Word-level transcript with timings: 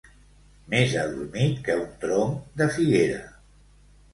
Més 0.73 0.95
adormit 1.01 1.61
que 1.67 1.75
un 1.81 1.85
tronc 2.07 2.41
de 2.63 2.71
figuera. 2.79 3.21